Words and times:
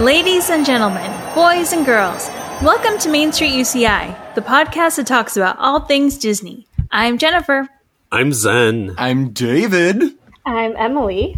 Ladies 0.00 0.48
and 0.48 0.64
gentlemen, 0.64 1.12
boys 1.34 1.74
and 1.74 1.84
girls, 1.84 2.26
welcome 2.62 2.96
to 3.00 3.10
Main 3.10 3.32
Street 3.34 3.52
UCI, 3.52 4.34
the 4.34 4.40
podcast 4.40 4.96
that 4.96 5.06
talks 5.06 5.36
about 5.36 5.58
all 5.58 5.80
things 5.80 6.16
Disney. 6.16 6.66
I'm 6.90 7.18
Jennifer. 7.18 7.68
I'm 8.10 8.32
Zen. 8.32 8.94
I'm 8.96 9.34
David. 9.34 10.02
I'm 10.46 10.74
Emily. 10.78 11.36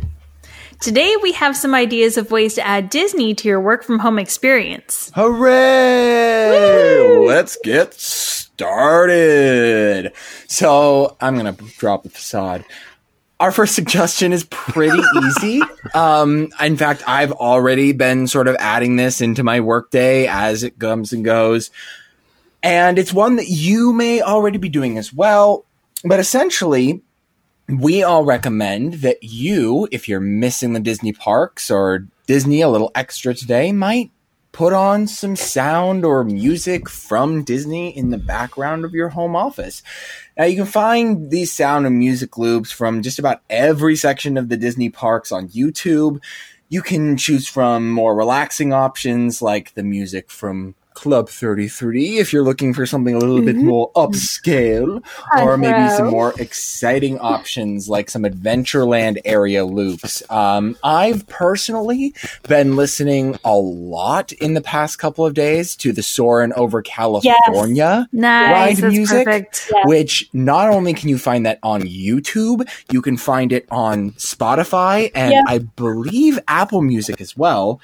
Today 0.81 1.17
we 1.21 1.33
have 1.33 1.57
some 1.57 1.75
ideas 1.75 2.17
of 2.17 2.31
ways 2.31 2.55
to 2.55 2.65
add 2.65 2.89
Disney 2.89 3.35
to 3.35 3.49
your 3.49 3.61
work 3.61 3.83
from 3.83 3.99
home 3.99 4.21
experience. 4.21 5.11
Hooray! 5.17 6.47
Let's 7.27 7.59
get 7.65 7.95
started. 7.95 8.53
So 10.47 11.17
I'm 11.21 11.37
gonna 11.37 11.57
drop 11.79 12.05
the 12.05 12.11
facade. 12.11 12.65
Our 13.43 13.51
first 13.51 13.75
suggestion 13.75 14.33
is 14.33 14.45
pretty 14.45 15.03
easy. 15.25 15.61
Um, 15.95 16.51
in 16.61 16.77
fact, 16.77 17.03
I've 17.09 17.33
already 17.33 17.91
been 17.91 18.29
sort 18.29 18.47
of 18.47 18.55
adding 18.61 18.95
this 18.95 19.21
into 19.21 19.43
my 19.43 19.59
workday 19.59 20.29
as 20.29 20.63
it 20.63 20.79
comes 20.79 21.13
and 21.13 21.25
goes. 21.25 21.73
And 22.63 23.01
it's 23.01 23.13
one 23.13 23.35
that 23.37 23.49
you 23.49 23.93
may 23.93 24.23
already 24.23 24.59
be 24.59 24.69
doing 24.69 24.97
as 24.97 25.13
well. 25.13 25.65
But 26.05 26.21
essentially, 26.21 27.03
we 27.69 28.05
all 28.05 28.25
recommend 28.25 28.95
that 29.01 29.25
you, 29.25 29.89
if 29.91 30.09
you're 30.09 30.21
missing 30.21 30.73
the 30.73 30.79
Disney 30.79 31.13
parks 31.13 31.69
or 31.69 32.07
Disney 32.29 32.61
a 32.61 32.69
little 32.69 32.93
extra 32.95 33.35
today, 33.35 33.73
might 33.73 34.13
put 34.53 34.75
on 34.75 35.07
some 35.07 35.35
sound 35.35 36.05
or 36.05 36.25
music 36.25 36.89
from 36.89 37.43
Disney 37.43 37.97
in 37.97 38.11
the 38.11 38.19
background 38.19 38.85
of 38.85 38.93
your 38.93 39.09
home 39.09 39.35
office. 39.35 39.83
Now, 40.37 40.45
you 40.45 40.57
can 40.57 40.67
find 40.67 41.31
these 41.31 41.53
sound 41.53 41.87
and 41.87 41.99
music 41.99 42.37
loops 42.37 42.71
from 42.71 43.03
just 43.03 43.19
about 43.19 43.43
every 43.49 43.97
section 43.97 44.37
of 44.37 44.51
the 44.51 44.57
Disney 44.59 44.91
parks 44.91 45.33
on 45.33 45.49
YouTube. 45.49 46.23
You 46.69 46.83
can 46.83 47.17
choose 47.17 47.49
from 47.49 47.91
more 47.91 48.15
relaxing 48.15 48.73
options 48.73 49.43
like 49.43 49.75
the 49.75 49.83
music 49.83 50.31
from 50.31 50.75
Club 50.95 51.29
33 51.29 52.19
if 52.19 52.33
you're 52.33 52.43
looking 52.43 52.73
for 52.75 52.87
something 52.87 53.15
a 53.15 53.19
little 53.19 53.43
bit 53.43 53.57
more 53.57 53.91
upscale, 53.93 55.03
or 55.41 55.57
maybe 55.57 55.89
some 55.97 56.09
more 56.09 56.33
exciting 56.41 57.19
options 57.19 57.89
like 57.89 58.11
some 58.11 58.23
Adventureland 58.23 59.19
area 59.25 59.65
loops. 59.65 60.23
Um, 60.31 60.77
I've 60.85 61.27
personally 61.29 62.15
been 62.49 62.77
listening 62.77 63.39
a 63.45 63.55
lot 63.57 64.33
in 64.33 64.55
the 64.55 64.61
past 64.61 64.99
couple 64.99 65.25
of 65.27 65.35
days 65.35 65.75
to 65.77 65.93
the 65.93 66.03
Soarin' 66.03 66.53
over 66.55 66.83
California 66.83 68.09
Nice, 68.13 68.53
ride 68.53 68.77
that's 68.77 68.97
music. 68.97 69.27
Yeah. 69.73 69.83
which 69.87 70.29
not 70.33 70.69
only 70.69 70.95
can 70.95 71.09
you 71.09 71.19
find 71.19 71.45
that 71.47 71.59
on 71.63 71.83
YouTube, 71.83 72.69
you 72.91 73.03
can 73.03 73.17
find 73.17 73.53
it 73.53 73.67
on 73.71 74.11
Spotify 74.13 75.11
and 75.15 75.33
Yeah. 75.33 75.43
I 75.49 75.59
believe 75.59 76.39
Apple 76.49 76.83
Music 76.83 77.21
as 77.21 77.37
well. 77.37 77.81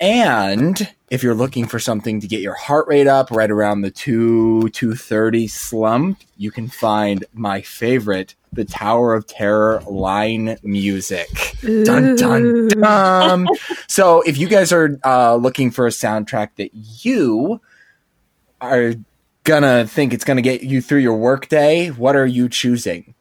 And 0.00 0.88
if 1.14 1.22
you're 1.22 1.32
looking 1.32 1.64
for 1.64 1.78
something 1.78 2.18
to 2.18 2.26
get 2.26 2.40
your 2.40 2.54
heart 2.54 2.88
rate 2.88 3.06
up 3.06 3.30
right 3.30 3.50
around 3.50 3.82
the 3.82 3.90
2 3.90 4.68
230 4.70 5.46
slump, 5.46 6.18
you 6.36 6.50
can 6.50 6.66
find 6.66 7.24
my 7.32 7.60
favorite, 7.60 8.34
the 8.52 8.64
Tower 8.64 9.14
of 9.14 9.24
Terror 9.24 9.80
line 9.86 10.58
music. 10.64 11.28
Dun 11.62 12.16
dun 12.16 12.66
dun. 12.66 13.46
so 13.86 14.22
if 14.22 14.36
you 14.36 14.48
guys 14.48 14.72
are 14.72 14.98
uh, 15.04 15.36
looking 15.36 15.70
for 15.70 15.86
a 15.86 15.90
soundtrack 15.90 16.56
that 16.56 16.70
you 16.74 17.60
are 18.60 18.94
gonna 19.44 19.86
think 19.86 20.12
it's 20.12 20.24
gonna 20.24 20.42
get 20.42 20.64
you 20.64 20.82
through 20.82 20.98
your 20.98 21.16
workday, 21.16 21.90
what 21.90 22.16
are 22.16 22.26
you 22.26 22.48
choosing? 22.48 23.14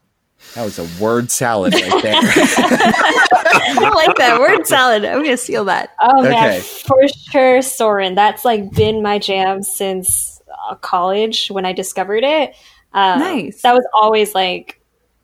That 0.55 0.63
was 0.65 0.77
a 0.77 0.87
word 1.03 1.31
salad 1.31 1.73
right 1.73 2.03
there. 2.03 2.13
I 2.15 3.91
like 3.95 4.15
that 4.17 4.39
word 4.39 4.67
salad. 4.67 5.03
I'm 5.03 5.19
going 5.19 5.31
to 5.31 5.37
steal 5.37 5.65
that. 5.65 5.95
Oh 5.99 6.21
man, 6.21 6.61
for 6.61 7.07
sure, 7.31 7.61
Soarin'. 7.61 8.13
That's 8.15 8.45
like 8.45 8.71
been 8.71 9.01
my 9.01 9.17
jam 9.17 9.63
since 9.63 10.41
uh, 10.69 10.75
college 10.75 11.47
when 11.49 11.65
I 11.65 11.73
discovered 11.73 12.23
it. 12.23 12.55
Um, 12.93 13.19
Nice. 13.19 13.63
That 13.63 13.73
was 13.73 13.85
always 13.99 14.35
like, 14.35 14.79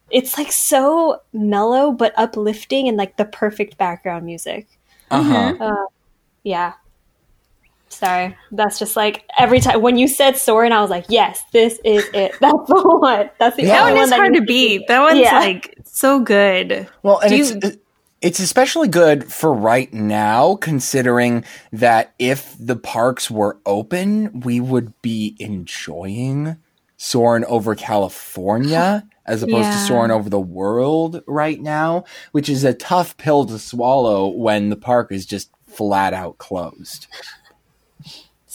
it's 0.09 0.38
like 0.38 0.52
so 0.52 1.22
mellow 1.31 1.91
but 1.91 2.13
uplifting 2.18 2.88
and 2.88 2.97
like 2.97 3.18
the 3.18 3.25
perfect 3.25 3.78
background 3.78 4.25
music. 4.25 4.68
uh-huh. 5.12 5.56
Uh, 5.59 5.85
yeah. 6.44 6.74
Sorry, 7.89 8.38
that's 8.51 8.79
just 8.79 8.95
like 8.95 9.25
every 9.38 9.59
time 9.59 9.81
when 9.81 9.97
you 9.97 10.07
said 10.07 10.38
Soarin', 10.38 10.72
I 10.72 10.81
was 10.81 10.89
like, 10.89 11.05
yes, 11.09 11.44
this 11.51 11.79
is 11.83 12.05
it. 12.13 12.33
That's 12.39 12.67
the 12.67 12.97
one. 13.01 13.29
That's 13.39 13.55
the 13.57 13.63
Yeah. 13.63 13.67
That 13.69 13.81
only 13.81 13.94
one 13.95 14.03
is 14.03 14.11
hard 14.13 14.33
to 14.35 14.41
beat. 14.41 14.88
That 14.88 15.01
one's 15.01 15.19
Yeah. 15.19 15.39
like 15.39 15.75
so 15.85 16.19
good. 16.19 16.88
Well, 17.03 17.19
and 17.19 17.29
Do 17.29 17.35
it's 17.35 17.51
you- 17.51 17.81
it's 18.22 18.39
especially 18.39 18.88
good 18.89 19.31
for 19.31 19.53
right 19.53 19.91
now, 19.94 20.55
considering 20.55 21.44
that 21.73 22.13
if 22.19 22.55
the 22.59 22.75
parks 22.75 23.31
were 23.31 23.57
open, 23.66 24.41
we 24.41 24.59
would 24.59 24.94
be 25.01 25.35
enjoying 25.39 26.57
soaring 26.97 27.45
over 27.45 27.75
California 27.75 29.07
as 29.25 29.41
opposed 29.44 29.63
to 29.63 29.69
Yeah. 29.69 29.85
soaring 29.88 30.11
over 30.11 30.29
the 30.29 30.39
world 30.39 31.22
right 31.28 31.61
now, 31.61 32.03
which 32.33 32.49
is 32.49 32.63
a 32.63 32.73
tough 32.73 33.17
pill 33.17 33.45
to 33.45 33.57
swallow 33.59 34.28
when 34.28 34.69
the 34.69 34.75
park 34.75 35.11
is 35.11 35.25
just 35.25 35.49
flat 35.67 36.13
out 36.13 36.38
closed. 36.39 37.07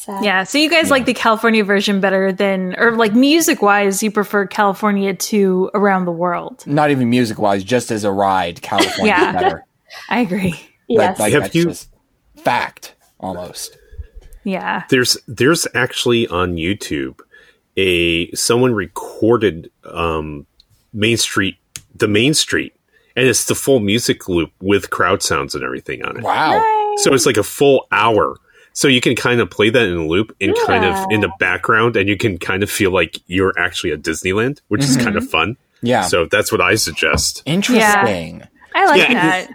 Sad. 0.05 0.23
Yeah, 0.25 0.45
so 0.45 0.59
you 0.59 0.69
guys 0.69 0.85
Yeah. 0.87 0.91
like 0.91 1.07
the 1.07 1.15
California 1.15 1.65
version 1.65 2.01
better 2.01 2.31
than, 2.31 2.75
or 2.79 2.93
like 2.97 3.15
music 3.15 3.63
wise, 3.63 4.03
you 4.03 4.11
prefer 4.11 4.47
California 4.47 5.15
to 5.15 5.71
around 5.73 6.05
the 6.05 6.13
world. 6.13 6.63
Not 6.67 6.91
even 6.91 7.09
music 7.09 7.39
wise, 7.39 7.65
just 7.65 7.91
as 7.91 8.05
a 8.05 8.11
ride, 8.13 8.61
California 8.61 9.15
Yeah. 9.17 9.33
better. 9.33 9.65
I 10.11 10.21
agree. 10.21 10.61
Yes. 10.89 11.19
Like, 11.19 11.19
like 11.19 11.33
Have 11.33 11.43
that's 11.45 11.55
you- 11.55 11.65
just 11.65 11.89
fact 12.37 12.95
almost. 13.19 13.79
Yeah. 14.45 14.83
There's 14.91 15.17
there's 15.27 15.67
actually 15.75 16.29
on 16.29 16.57
YouTube 16.57 17.21
a 17.79 18.31
someone 18.33 18.75
recorded 18.75 19.71
um, 19.85 20.47
Main 20.93 21.17
Street 21.17 21.57
the 21.95 22.09
Main 22.09 22.35
Street 22.35 22.75
and 23.17 23.27
it's 23.27 23.47
the 23.47 23.55
full 23.55 23.81
music 23.81 24.29
loop 24.29 24.51
with 24.61 24.91
crowd 24.91 25.23
sounds 25.23 25.55
and 25.55 25.65
everything 25.65 26.05
on 26.05 26.19
it. 26.19 26.23
Wow. 26.23 26.63
So 26.99 27.15
it's 27.15 27.25
like 27.27 27.37
a 27.39 27.43
full 27.43 27.87
hour. 27.91 28.37
So 28.77 28.89
you 28.89 29.01
can 29.01 29.15
kind 29.15 29.41
of 29.41 29.49
play 29.51 29.71
that 29.71 29.87
in 29.87 29.97
a 29.97 30.07
loop 30.07 30.35
and 30.41 30.55
kind 30.67 30.85
of 30.85 31.07
in 31.11 31.21
the 31.21 31.31
background 31.39 31.97
and 31.97 32.09
you 32.09 32.17
can 32.17 32.39
kind 32.39 32.63
of 32.63 32.71
feel 32.71 32.91
like 32.91 33.21
you're 33.29 33.57
actually 33.59 33.93
at 33.93 34.03
Disneyland, 34.03 34.61
which 34.69 34.83
is 34.83 34.97
kind 34.97 35.17
of 35.17 35.29
fun. 35.31 35.57
Yeah. 35.81 36.03
So 36.03 36.27
that's 36.27 36.51
what 36.51 36.61
I 36.61 36.75
suggest. 36.75 37.43
Interesting. 37.47 38.43
I 38.75 38.87
like 38.87 39.01
Yeah, 39.01 39.13
that. 39.15 39.49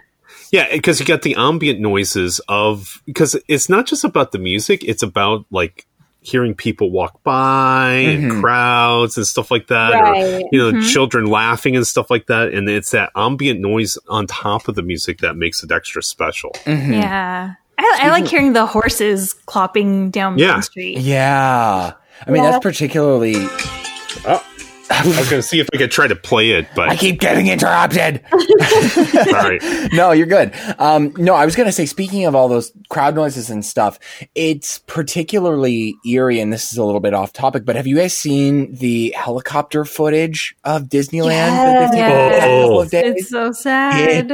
Yeah, 0.52 0.72
because 0.72 0.98
you 0.98 1.06
got 1.06 1.22
the 1.22 1.34
ambient 1.36 1.80
noises 1.80 2.40
of 2.48 3.02
because 3.06 3.36
it's 3.46 3.68
not 3.68 3.86
just 3.86 4.02
about 4.04 4.32
the 4.32 4.38
music; 4.38 4.82
it's 4.84 5.02
about 5.02 5.44
like 5.50 5.86
hearing 6.22 6.54
people 6.54 6.90
walk 6.90 7.22
by 7.22 7.90
and 7.92 8.32
Mhm. 8.32 8.40
crowds 8.40 9.16
and 9.16 9.26
stuff 9.26 9.50
like 9.50 9.68
that, 9.68 9.94
or 9.94 10.40
you 10.50 10.58
know, 10.58 10.72
Mhm. 10.72 10.92
children 10.92 11.26
laughing 11.26 11.76
and 11.76 11.86
stuff 11.86 12.10
like 12.10 12.26
that. 12.26 12.52
And 12.52 12.68
it's 12.68 12.90
that 12.90 13.10
ambient 13.14 13.60
noise 13.60 13.96
on 14.08 14.26
top 14.26 14.66
of 14.66 14.74
the 14.74 14.82
music 14.82 15.18
that 15.18 15.36
makes 15.36 15.62
it 15.62 15.70
extra 15.70 16.02
special. 16.02 16.50
Mhm. 16.64 16.92
Yeah. 16.94 17.50
I, 17.80 18.06
I 18.06 18.10
like 18.10 18.26
hearing 18.28 18.52
the 18.52 18.66
horses 18.66 19.34
clopping 19.46 20.10
down 20.12 20.38
Yeah. 20.38 20.54
Main 20.54 20.62
Street. 20.62 20.98
Yeah. 20.98 21.92
I 22.26 22.30
mean, 22.30 22.42
Yeah. 22.44 22.50
that's 22.52 22.62
particularly. 22.62 23.34
Oh, 24.26 24.44
I 24.92 25.06
was 25.06 25.30
going 25.30 25.40
to 25.40 25.42
see 25.42 25.60
if 25.60 25.68
I 25.72 25.76
could 25.76 25.92
try 25.92 26.08
to 26.08 26.16
play 26.16 26.50
it, 26.50 26.66
but 26.74 26.88
I 26.88 26.96
keep 26.96 27.20
getting 27.20 27.46
interrupted. 27.46 28.22
all 28.32 28.38
right. 29.32 29.62
no, 29.92 30.10
you're 30.10 30.26
good. 30.26 30.52
Um, 30.78 31.14
no, 31.16 31.34
I 31.34 31.44
was 31.44 31.54
going 31.54 31.66
to 31.68 31.72
say, 31.72 31.86
speaking 31.86 32.26
of 32.26 32.34
all 32.34 32.48
those 32.48 32.72
crowd 32.88 33.14
noises 33.14 33.50
and 33.50 33.64
stuff, 33.64 33.98
it's 34.34 34.80
particularly 34.80 35.94
eerie, 36.06 36.40
and 36.40 36.52
this 36.52 36.72
is 36.72 36.76
a 36.78 36.84
little 36.84 37.00
bit 37.00 37.14
off 37.14 37.32
topic, 37.32 37.64
but 37.64 37.76
have 37.76 37.86
you 37.86 37.96
guys 37.96 38.14
seen 38.16 38.74
the 38.74 39.14
helicopter 39.16 39.84
footage 39.84 40.56
of 40.64 40.82
Disneyland? 40.84 41.28
that 41.30 41.80
they've 41.80 41.90
taken 41.90 41.98
Yeah. 42.10 42.28
the 42.28 42.34
past 42.34 42.50
couple 42.62 42.80
of? 42.80 42.92
It's 42.92 43.28
so 43.30 43.52
sad. 43.52 44.32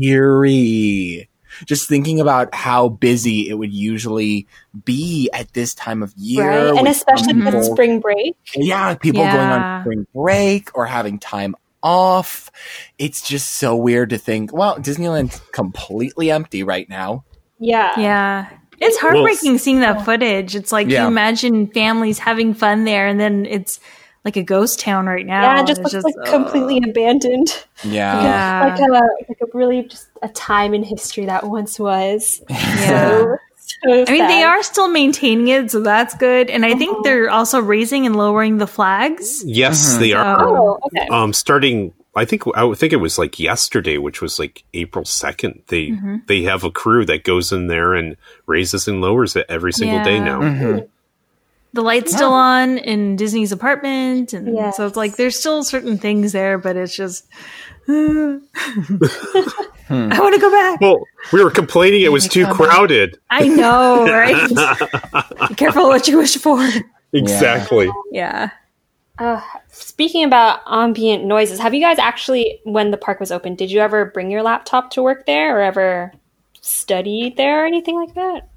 eerie. 0.00 1.28
Just 1.64 1.88
thinking 1.88 2.20
about 2.20 2.54
how 2.54 2.88
busy 2.88 3.48
it 3.48 3.54
would 3.54 3.72
usually 3.72 4.46
be 4.84 5.30
at 5.32 5.52
this 5.54 5.74
time 5.74 6.02
of 6.02 6.12
year. 6.16 6.70
Right. 6.70 6.78
And 6.78 6.88
especially 6.88 7.32
some 7.32 7.44
with 7.44 7.64
spring 7.64 8.00
break. 8.00 8.36
yeah, 8.54 8.94
people 8.94 9.22
going 9.22 9.36
on 9.36 9.82
spring 9.82 10.06
break 10.14 10.76
or 10.76 10.86
having 10.86 11.18
time 11.18 11.56
off. 11.82 12.50
It's 12.98 13.26
just 13.26 13.54
so 13.54 13.76
weird 13.76 14.10
to 14.10 14.18
think, 14.18 14.52
well, 14.52 14.76
Disneyland's 14.76 15.40
completely 15.52 16.30
empty 16.30 16.62
right 16.62 16.88
now. 16.88 17.24
Yeah. 17.58 17.98
Yeah. 17.98 18.50
It's 18.78 18.98
heartbreaking 18.98 19.58
seeing 19.58 19.80
that 19.80 20.04
footage. 20.04 20.54
It's 20.54 20.72
like 20.72 20.88
Yeah. 20.88 21.02
you 21.02 21.08
imagine 21.08 21.68
families 21.68 22.18
having 22.18 22.52
fun 22.52 22.84
there, 22.84 23.06
and 23.06 23.18
then 23.18 23.46
it's 23.46 23.80
like 24.26 24.36
a 24.36 24.42
ghost 24.42 24.80
town 24.80 25.06
right 25.06 25.24
now. 25.24 25.40
Yeah, 25.40 25.62
it 25.62 25.66
just 25.68 25.80
it's 25.80 25.92
looks 25.94 26.04
like 26.04 26.14
oh. 26.18 26.30
completely 26.30 26.90
abandoned. 26.90 27.64
Yeah. 27.84 28.22
Yeah. 28.26 28.76
Like 28.76 28.80
a 28.80 28.92
like 29.30 29.40
a 29.40 29.56
really 29.56 29.84
just 29.84 30.08
a 30.20 30.28
time 30.28 30.74
in 30.74 30.82
history 30.82 31.24
that 31.26 31.44
once 31.48 31.78
was. 31.80 32.42
Yeah. 32.50 33.36
So, 33.84 34.04
so 34.04 34.04
I 34.06 34.12
mean, 34.12 34.26
they 34.28 34.42
are 34.44 34.62
still 34.62 34.88
maintaining 34.88 35.48
it, 35.48 35.70
so 35.70 35.80
that's 35.80 36.14
good. 36.16 36.50
And 36.50 36.64
I 36.64 36.74
think 36.74 36.92
Uh-huh. 36.92 37.02
they're 37.04 37.30
also 37.30 37.60
raising 37.60 38.06
and 38.06 38.14
lowering 38.16 38.58
the 38.58 38.66
flags. 38.66 39.42
Yes, 39.46 39.96
Mhm. 39.96 39.98
they 40.00 40.12
are. 40.12 40.40
Oh, 40.40 40.78
okay. 40.86 41.06
Um, 41.08 41.32
starting 41.32 41.92
I 42.16 42.24
think 42.24 42.44
I 42.56 42.72
think 42.74 42.92
it 42.94 42.96
was 42.96 43.18
like 43.18 43.38
yesterday, 43.38 43.98
which 43.98 44.22
was 44.22 44.38
like 44.38 44.64
April 44.72 45.04
second. 45.04 45.62
They 45.68 45.92
they 46.26 46.42
have 46.44 46.64
a 46.64 46.70
crew 46.70 47.04
that 47.06 47.24
goes 47.24 47.52
in 47.52 47.66
there 47.66 47.92
and 47.94 48.16
raises 48.46 48.88
and 48.88 49.00
lowers 49.02 49.36
it 49.36 49.44
every 49.50 49.72
single 49.72 50.02
day 50.02 50.16
Yeah. 50.16 50.24
now. 50.24 50.82
The 51.76 51.82
light's 51.82 52.12
still 52.12 52.32
on 52.32 52.78
in 52.78 53.16
Disney's 53.16 53.52
apartment, 53.52 54.32
and 54.32 54.54
Yes. 54.54 54.76
so 54.76 54.86
it's 54.86 54.96
like 54.96 55.16
there's 55.16 55.38
still 55.38 55.62
certain 55.62 55.98
things 55.98 56.32
there, 56.32 56.58
but 56.58 56.74
it's 56.76 56.96
just. 56.96 57.26
I 57.88 58.40
want 59.88 60.34
to 60.34 60.40
go 60.40 60.50
back. 60.50 60.80
Well, 60.80 60.98
we 61.32 61.44
were 61.44 61.50
complaining 61.50 62.02
it 62.02 62.10
was 62.10 62.26
too 62.26 62.46
crowded. 62.46 63.18
I 63.30 63.46
know, 63.46 64.04
right? 64.10 65.48
Be 65.48 65.54
careful 65.54 65.86
what 65.88 66.08
you 66.08 66.18
wish 66.18 66.36
for. 66.38 66.66
Exactly. 67.12 67.88
Yeah. 68.10 68.50
Uh, 69.18 69.40
speaking 69.68 70.24
about 70.24 70.60
ambient 70.66 71.24
noises, 71.24 71.58
have 71.60 71.74
you 71.74 71.80
guys 71.80 71.98
actually, 71.98 72.60
when 72.64 72.90
the 72.90 72.96
park 72.96 73.20
was 73.20 73.30
open, 73.30 73.54
did 73.54 73.70
you 73.70 73.80
ever 73.80 74.06
bring 74.06 74.30
your 74.30 74.42
laptop 74.42 74.90
to 74.90 75.02
work 75.02 75.24
there 75.26 75.58
or 75.58 75.62
ever 75.62 76.12
study 76.60 77.32
there 77.36 77.62
or 77.62 77.66
anything 77.66 77.94
like 77.94 78.14
that? 78.14 78.48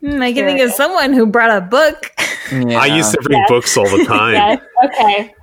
Hmm, 0.00 0.22
I 0.22 0.32
can 0.32 0.46
think 0.46 0.60
of 0.60 0.70
someone 0.72 1.12
who 1.12 1.26
brought 1.26 1.50
a 1.50 1.60
book. 1.60 2.12
Yeah. 2.52 2.78
I 2.78 2.86
used 2.86 3.12
to 3.12 3.20
bring 3.22 3.38
Yes. 3.38 3.48
books 3.48 3.76
all 3.76 3.88
the 3.88 4.04
time. 4.08 4.34
Yes. 4.34 4.60
Okay. 4.84 5.34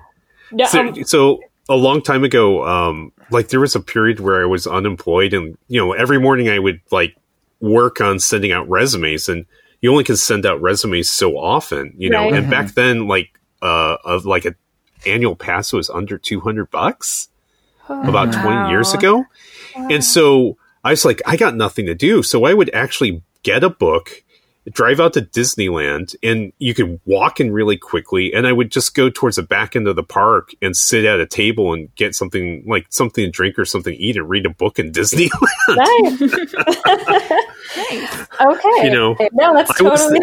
No, 0.51 0.65
So, 0.65 0.80
um, 0.80 1.04
so 1.04 1.39
a 1.69 1.75
long 1.75 2.01
time 2.01 2.24
ago, 2.24 2.65
um, 2.65 3.12
like 3.31 3.50
there 3.50 3.59
was 3.59 3.75
a 3.75 3.80
period 3.81 4.19
where 4.19 4.42
I 4.42 4.45
was 4.45 4.65
unemployed, 4.68 5.33
and 5.33 5.57
you 5.68 5.80
know, 5.80 5.92
every 5.94 6.19
morning 6.19 6.50
I 6.50 6.59
would 6.59 6.80
like 6.92 7.15
work 7.59 8.00
on 8.01 8.19
sending 8.19 8.51
out 8.51 8.69
resumes, 8.69 9.27
and 9.27 9.45
you 9.81 9.92
only 9.92 10.04
can 10.04 10.15
send 10.18 10.45
out 10.45 10.62
resumes 10.62 11.09
so 11.09 11.38
often, 11.38 11.94
you 11.98 12.09
know. 12.09 12.30
Right. 12.30 12.33
And 12.36 12.50
back 12.50 12.74
then, 12.74 13.07
like 13.07 13.38
uh, 13.62 13.98
of 14.06 14.25
like 14.25 14.45
a 14.45 14.56
annual 15.06 15.36
pass 15.36 15.74
was 15.74 15.89
under 15.89 16.18
two 16.18 16.39
hundred 16.39 16.71
bucks 16.71 17.27
about 17.89 18.33
Wow. 18.36 18.42
twenty 18.44 18.69
years 18.69 18.94
ago, 18.94 19.25
and 19.75 20.03
so 20.03 20.57
I 20.83 20.92
was 20.92 21.03
like, 21.03 21.21
I 21.25 21.36
got 21.36 21.56
nothing 21.56 21.86
to 21.88 21.95
do, 21.95 22.24
so 22.24 22.45
I 22.45 22.53
would 22.53 22.69
actually 22.74 23.21
get 23.44 23.63
a 23.63 23.69
book. 23.69 24.24
Drive 24.71 24.99
out 24.99 25.13
to 25.13 25.21
Disneyland 25.21 26.15
and 26.21 26.51
you 26.59 26.73
could 26.73 26.99
walk 27.05 27.39
in 27.39 27.51
really 27.53 27.77
quickly. 27.77 28.33
And 28.33 28.45
I 28.45 28.51
would 28.51 28.69
just 28.71 28.95
go 28.95 29.09
towards 29.09 29.37
the 29.37 29.43
back 29.43 29.75
end 29.75 29.87
of 29.87 29.95
the 29.95 30.03
park 30.03 30.51
and 30.61 30.75
sit 30.75 31.05
at 31.05 31.19
a 31.19 31.25
table 31.25 31.73
and 31.73 31.93
get 31.95 32.15
something 32.15 32.63
like 32.67 32.85
something 32.89 33.23
to 33.25 33.31
drink 33.31 33.57
or 33.57 33.63
something 33.65 33.93
to 33.93 33.99
eat 33.99 34.17
and 34.17 34.29
read 34.29 34.45
a 34.45 34.49
book 34.49 34.77
in 34.77 34.91
Disneyland. 34.93 35.31
nice. 35.69 36.21
nice. 37.77 38.27
Okay. 38.41 38.83
You 38.83 38.91
know, 38.91 39.15
no, 39.33 39.53
that's 39.53 39.79
I 39.79 39.83
was- 39.83 40.01
totally. 40.01 40.19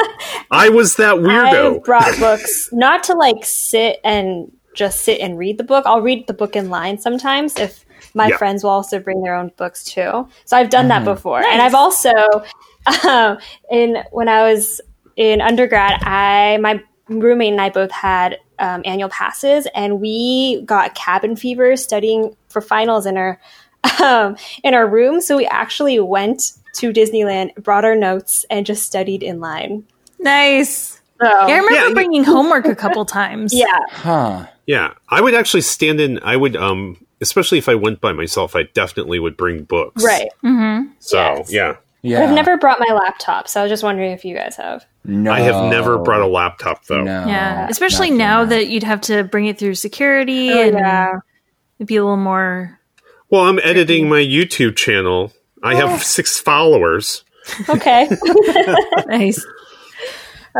I 0.50 0.68
was 0.68 0.96
that 0.96 1.14
I 1.14 1.18
weirdo. 1.18 1.84
brought 1.84 2.18
books 2.18 2.68
not 2.72 3.04
to 3.04 3.14
like 3.14 3.44
sit 3.44 3.98
and 4.04 4.50
just 4.74 5.00
sit 5.02 5.20
and 5.20 5.38
read 5.38 5.58
the 5.58 5.64
book. 5.64 5.84
I'll 5.86 6.00
read 6.00 6.26
the 6.26 6.34
book 6.34 6.56
in 6.56 6.70
line 6.70 6.98
sometimes 6.98 7.56
if 7.58 7.84
my 8.14 8.28
Yeah. 8.28 8.36
friends 8.36 8.64
will 8.64 8.70
also 8.70 8.98
bring 8.98 9.22
their 9.22 9.34
own 9.34 9.50
books 9.56 9.84
too. 9.84 10.28
So 10.44 10.56
I've 10.56 10.70
done 10.70 10.88
Mm-hmm. 10.88 11.04
that 11.04 11.14
before, 11.14 11.42
and 11.42 11.60
I've 11.62 11.74
also 11.74 12.10
um, 13.04 13.38
in 13.70 14.02
when 14.10 14.28
I 14.28 14.50
was 14.52 14.80
in 15.16 15.40
undergrad, 15.40 16.02
I 16.02 16.58
my 16.60 16.82
roommate 17.08 17.52
and 17.52 17.60
I 17.60 17.70
both 17.70 17.90
had 17.90 18.38
um, 18.58 18.82
annual 18.84 19.08
passes, 19.08 19.66
and 19.74 20.00
we 20.00 20.62
got 20.64 20.94
cabin 20.94 21.36
fever 21.36 21.76
studying 21.76 22.36
for 22.48 22.60
finals 22.60 23.06
in 23.06 23.16
our 23.16 23.40
um, 24.02 24.36
in 24.62 24.74
our 24.74 24.86
room. 24.88 25.20
So 25.20 25.36
we 25.36 25.46
actually 25.46 25.98
went 26.00 26.52
to 26.76 26.92
Disneyland, 26.92 27.54
brought 27.56 27.84
our 27.84 27.94
notes, 27.96 28.46
and 28.50 28.64
just 28.64 28.84
studied 28.84 29.22
in 29.22 29.40
line. 29.40 29.84
Nice. 30.18 31.00
So, 31.20 31.28
Yeah, 31.28 31.36
I 31.46 31.50
remember 31.56 31.72
Yeah, 31.74 31.88
you- 31.88 31.94
bringing 31.94 32.24
homework 32.24 32.64
a 32.66 32.74
couple 32.74 33.04
times. 33.04 33.52
yeah. 33.54 33.78
Huh. 33.90 34.46
Yeah, 34.66 34.94
I 35.08 35.20
would 35.20 35.34
actually 35.34 35.60
stand 35.62 36.00
in. 36.00 36.20
I 36.22 36.36
would, 36.36 36.56
um, 36.56 37.04
especially 37.20 37.58
if 37.58 37.68
I 37.68 37.74
went 37.74 38.00
by 38.00 38.12
myself, 38.12 38.54
I 38.56 38.62
definitely 38.62 39.18
would 39.18 39.36
bring 39.36 39.64
books. 39.64 40.02
Right. 40.04 40.28
Mm-hmm. 40.44 40.92
So 41.00 41.18
Yes. 41.18 41.52
yeah, 41.52 41.76
Yeah. 42.02 42.18
But 42.20 42.28
I've 42.30 42.34
never 42.34 42.56
brought 42.56 42.80
my 42.80 42.92
laptop, 42.94 43.46
so 43.48 43.60
I 43.60 43.62
was 43.64 43.70
just 43.70 43.82
wondering 43.84 44.10
if 44.12 44.24
you 44.24 44.34
guys 44.34 44.56
have. 44.56 44.84
No. 45.04 45.30
I 45.32 45.40
have 45.40 45.70
never 45.70 45.98
brought 45.98 46.20
a 46.20 46.26
laptop 46.26 46.84
though. 46.86 47.02
No. 47.02 47.26
Yeah. 47.26 47.68
Especially 47.70 48.10
now 48.10 48.38
doing 48.44 48.48
that 48.50 48.68
you'd 48.68 48.82
have 48.82 49.00
to 49.02 49.22
bring 49.24 49.46
it 49.46 49.58
through 49.58 49.74
security 49.76 50.50
Oh, 50.52 50.62
and 50.62 50.74
yeah. 50.74 51.12
it'd 51.78 51.86
be 51.86 51.96
a 51.96 52.02
little 52.02 52.16
more. 52.16 52.78
Well, 53.30 53.42
I'm 53.44 53.58
editing 53.62 54.08
my 54.08 54.18
YouTube 54.20 54.76
channel. 54.76 55.32
I 55.62 55.74
have 55.76 56.02
six 56.02 56.38
followers. 56.38 57.24
Okay. 57.68 58.08
Nice. 59.06 59.44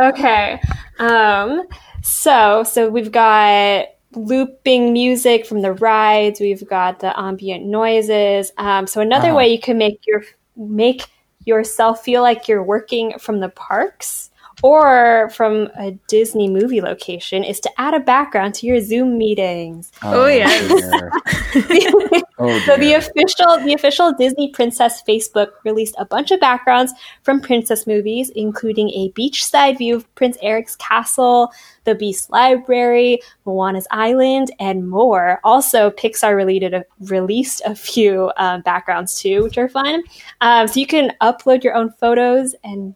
okay. 0.01 0.61
Um. 0.99 1.63
So 2.01 2.63
so 2.63 2.89
we've 2.89 3.11
got 3.11 3.87
looping 4.15 4.93
music 4.93 5.45
from 5.45 5.61
the 5.61 5.73
rides. 5.73 6.39
We've 6.39 6.67
got 6.67 6.99
the 6.99 7.17
ambient 7.19 7.65
noises. 7.65 8.51
Um. 8.57 8.87
So 8.87 9.01
another 9.01 9.27
Uh-huh. 9.29 9.37
way 9.37 9.47
you 9.51 9.59
can 9.59 9.77
make 9.77 10.01
your 10.05 10.23
make 10.55 11.03
yourself 11.45 12.03
feel 12.03 12.21
like 12.21 12.47
you're 12.47 12.63
working 12.63 13.17
from 13.19 13.39
the 13.39 13.49
parks 13.49 14.29
or 14.61 15.29
from 15.33 15.69
a 15.77 15.91
Disney 16.07 16.49
movie 16.49 16.81
location 16.81 17.43
is 17.43 17.59
to 17.61 17.69
add 17.77 17.93
a 17.93 17.99
background 17.99 18.55
to 18.55 18.67
your 18.67 18.79
Zoom 18.79 19.17
meetings. 19.17 19.91
Oh, 20.03 20.27
yes. 20.27 20.67
dear. 20.67 21.11
oh, 22.39 22.59
So 22.65 22.77
the 22.77 22.93
official 22.93 23.59
the 23.63 23.73
official 23.73 24.13
Disney 24.13 24.49
Princess 24.49 25.01
Facebook 25.07 25.47
released 25.65 25.95
a 25.97 26.05
bunch 26.05 26.31
of 26.31 26.39
backgrounds 26.39 26.93
from 27.23 27.41
princess 27.41 27.87
movies, 27.87 28.29
including 28.35 28.89
a 28.89 29.11
beachside 29.11 29.77
view 29.77 29.95
of 29.95 30.15
Prince 30.15 30.37
Eric's 30.41 30.75
castle, 30.75 31.51
the 31.85 31.95
Beast 31.95 32.29
Library, 32.29 33.19
Moana's 33.45 33.87
Island, 33.91 34.51
and 34.59 34.89
more. 34.89 35.39
Also, 35.43 35.89
Pixar 35.91 36.35
related 36.35 36.83
released 36.99 37.61
a 37.65 37.75
few 37.75 38.31
um, 38.37 38.61
backgrounds 38.61 39.19
too, 39.19 39.43
which 39.43 39.57
are 39.57 39.69
fun. 39.69 40.03
Um, 40.41 40.67
so 40.67 40.79
you 40.79 40.87
can 40.87 41.13
upload 41.21 41.63
your 41.63 41.75
own 41.75 41.91
photos 41.91 42.55
and 42.63 42.95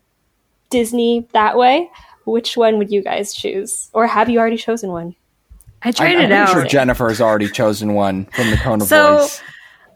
Disney 0.70 1.28
that 1.34 1.58
way. 1.58 1.90
Which 2.26 2.58
one 2.58 2.78
would 2.78 2.92
you 2.92 3.02
guys 3.02 3.34
choose, 3.34 3.90
or 3.94 4.06
have 4.08 4.30
you 4.30 4.38
already 4.40 4.58
chosen 4.58 4.92
one? 4.92 5.16
I 5.82 5.90
I'm, 5.90 5.94
tried 5.94 6.08
I'm 6.08 6.12
it 6.16 6.18
pretty 6.28 6.34
out. 6.34 6.50
sure 6.52 6.66
Jennifer 6.66 7.08
has 7.08 7.22
already 7.22 7.48
chosen 7.48 7.94
one 7.94 8.26
from 8.26 8.50
the 8.52 8.58
Kona 8.58 8.84
So- 8.86 9.20
voice. 9.20 9.42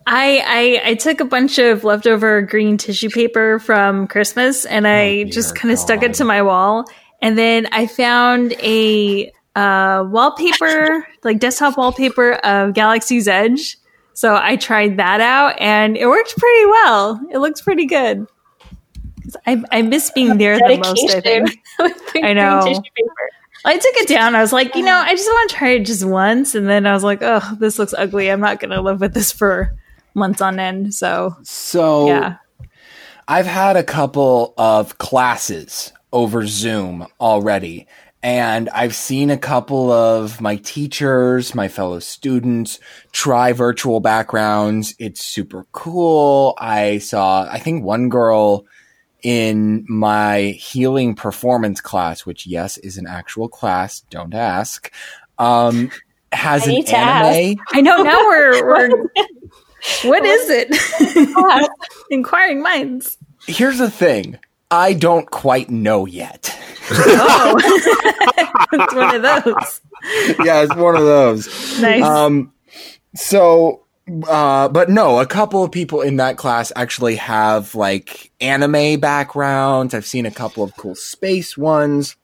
I, 0.08 0.80
I 0.84 0.90
I 0.92 0.94
took 0.96 1.20
a 1.20 1.26
bunch 1.26 1.60
of 1.60 1.84
leftover 1.84 2.42
green 2.42 2.78
tissue 2.78 3.10
paper 3.10 3.60
from 3.60 4.08
Christmas 4.08 4.66
and 4.66 4.88
I 4.88 5.24
dear 5.24 5.26
just 5.26 5.56
kind 5.56 5.72
of 5.72 5.78
stuck 5.78 6.02
it 6.02 6.16
to 6.16 6.26
my 6.26 6.42
wall. 6.42 6.86
And 7.22 7.38
then 7.38 7.68
I 7.72 7.86
found 7.86 8.54
a 8.64 9.32
uh, 9.56 10.04
wallpaper, 10.08 11.08
like 11.24 11.40
desktop 11.40 11.78
wallpaper 11.78 12.34
of 12.34 12.74
Galaxy's 12.74 13.28
Edge. 13.28 13.78
So 14.14 14.36
I 14.42 14.56
tried 14.56 14.98
that 14.98 15.22
out 15.22 15.56
and 15.62 15.96
it 15.96 16.08
worked 16.08 16.36
pretty 16.36 16.66
well. 16.66 17.22
It 17.32 17.38
looks 17.38 17.62
pretty 17.62 17.86
good. 17.86 18.26
'Cause 19.24 19.36
I, 19.46 19.64
I 19.72 19.82
miss 19.82 20.12
being 20.12 20.38
there 20.38 20.58
the 20.58 20.78
most, 20.78 21.16
I 21.16 21.20
think. 21.22 21.60
I 22.24 22.34
know. 22.34 22.82
I 23.64 23.76
took 23.78 23.96
it 23.96 24.08
down. 24.08 24.36
I 24.36 24.42
was 24.42 24.52
like, 24.52 24.76
you 24.76 24.84
know, 24.84 24.96
I 24.96 25.14
just 25.16 25.28
want 25.28 25.50
to 25.52 25.56
try 25.56 25.70
it 25.70 25.86
just 25.86 26.04
once. 26.04 26.56
And 26.56 26.68
then 26.68 26.88
I 26.88 26.94
was 26.94 27.04
like, 27.04 27.20
oh, 27.22 27.56
this 27.60 27.78
looks 27.78 27.94
ugly. 27.96 28.32
I'm 28.32 28.40
not 28.40 28.60
going 28.60 28.72
to 28.72 28.82
live 28.82 29.00
with 29.02 29.14
this 29.14 29.32
for 29.32 29.76
months 30.16 30.42
on 30.42 30.60
end. 30.60 30.94
So, 30.94 31.36
So 31.44 32.08
yeah. 32.08 32.38
I've 33.28 33.46
had 33.46 33.78
a 33.78 33.84
couple 33.84 34.54
of 34.58 34.98
classes 34.98 35.94
over 36.12 36.46
Zoom 36.48 37.06
already, 37.22 37.88
and 38.24 38.68
I've 38.70 38.96
seen 38.96 39.30
a 39.30 39.38
couple 39.38 39.92
of 39.92 40.42
my 40.42 40.58
teachers, 40.58 41.56
my 41.56 41.68
fellow 41.68 42.00
students 42.00 42.80
try 43.12 43.54
virtual 43.54 44.00
backgrounds. 44.00 44.96
It's 45.00 45.24
super 45.24 45.66
cool. 45.72 46.56
I 46.58 46.98
saw, 46.98 47.48
I 47.50 47.60
think 47.60 47.84
one 47.84 48.10
girl 48.10 48.66
in 49.24 49.86
my 49.88 50.56
healing 50.60 51.16
performance 51.16 51.82
class, 51.82 52.26
which 52.26 52.46
yes, 52.48 52.78
is 52.78 52.98
an 52.98 53.08
actual 53.08 53.48
class. 53.48 54.02
Don't 54.10 54.34
ask. 54.34 54.92
Um, 55.38 55.92
has 56.32 56.64
I 56.64 56.66
an 56.66 56.72
need 56.72 56.88
to 56.88 56.98
anime. 56.98 57.60
I 57.72 57.82
know 57.82 58.04
now 58.04 58.20
we're, 58.20 58.66
we're 58.90 58.90
what 60.04 60.24
is 60.26 60.50
it? 60.50 61.70
Inquiring 62.10 62.62
minds. 62.62 63.18
Here's 63.48 63.80
the 63.80 63.90
thing. 63.90 64.38
I 64.70 64.94
don't 64.94 65.30
quite 65.30 65.70
know 65.70 66.06
yet. 66.06 66.58
Oh, 66.92 67.56
it's 68.74 68.94
one 68.94 69.16
of 69.16 69.22
those. 69.22 69.82
yeah, 70.46 70.62
it's 70.62 70.76
one 70.76 70.96
of 70.96 71.04
those. 71.04 71.82
Nice. 71.82 72.04
Um, 72.04 72.54
so, 73.16 73.86
uh, 74.28 74.68
but 74.68 74.90
no, 74.90 75.20
a 75.20 75.26
couple 75.26 75.64
of 75.64 75.72
people 75.72 76.02
in 76.02 76.18
that 76.18 76.38
class 76.38 76.72
actually 76.76 77.16
have 77.18 77.76
like 77.76 78.32
anime 78.42 79.00
backgrounds. 79.00 79.94
I've 79.94 80.06
seen 80.06 80.26
a 80.26 80.32
couple 80.32 80.64
of 80.64 80.76
cool 80.76 80.96
space 80.96 81.58
ones. 81.58 82.16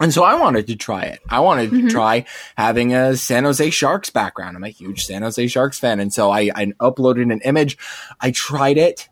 And 0.00 0.12
so 0.12 0.24
I 0.24 0.34
wanted 0.34 0.66
to 0.66 0.76
try 0.76 1.02
it. 1.02 1.20
I 1.28 1.40
wanted 1.40 1.70
to 1.70 1.88
try 1.88 2.26
having 2.56 2.94
a 2.94 3.16
San 3.16 3.44
Jose 3.44 3.70
Sharks 3.70 4.10
background. 4.10 4.56
I'm 4.56 4.64
a 4.64 4.68
huge 4.68 5.06
San 5.06 5.22
Jose 5.22 5.46
Sharks 5.46 5.78
fan. 5.78 6.00
And 6.00 6.12
so 6.12 6.30
I, 6.30 6.50
I 6.54 6.66
uploaded 6.80 7.32
an 7.32 7.40
image. 7.40 7.78
I 8.20 8.30
tried 8.30 8.76
it. 8.76 9.08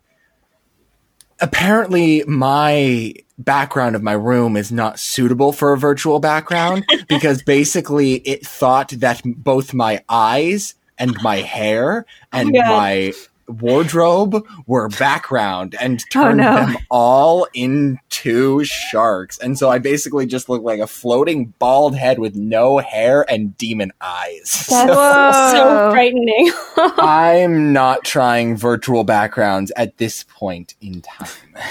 Apparently, 1.39 2.23
my 2.27 3.13
background 3.37 3.95
of 3.95 4.03
my 4.03 4.13
room 4.13 4.55
is 4.55 4.71
not 4.71 4.99
suitable 4.99 5.51
for 5.51 5.73
a 5.73 5.77
virtual 5.77 6.19
background 6.19 6.85
because 7.07 7.41
basically 7.41 8.15
it 8.17 8.45
thought 8.45 8.89
that 8.89 9.21
both 9.25 9.73
my 9.73 10.03
eyes 10.07 10.75
and 10.97 11.15
my 11.21 11.37
hair 11.37 12.05
and 12.31 12.53
God. 12.53 12.65
my 12.67 13.13
wardrobe 13.47 14.43
were 14.65 14.89
background 14.89 15.75
and 15.79 16.01
Oh, 16.01 16.09
turned 16.09 16.37
no. 16.37 16.55
them 16.55 16.77
all 16.89 17.47
into 17.53 18.63
sharks. 18.63 19.37
And 19.37 19.55
so 19.55 19.69
I 19.69 19.77
basically 19.77 20.25
just 20.25 20.49
looked 20.49 20.65
like 20.65 20.79
a 20.79 20.87
floating 20.87 21.53
bald 21.59 21.95
head 21.95 22.17
with 22.17 22.35
no 22.35 22.79
hair 22.79 23.23
and 23.29 23.55
demon 23.57 23.91
eyes. 24.01 24.65
That's 24.69 24.91
So 24.91 25.55
so 25.55 25.91
frightening. 25.91 26.51
I'm 26.77 27.71
not 27.71 28.03
trying 28.03 28.57
virtual 28.57 29.03
backgrounds 29.03 29.71
at 29.75 29.97
this 29.97 30.23
point 30.23 30.73
in 30.81 31.03
time. 31.03 31.29